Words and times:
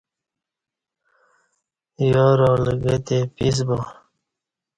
یارالہ 2.09 2.73
گہ 2.83 2.95
تے 3.05 3.17
پیس 3.35 3.57
با 3.67 3.77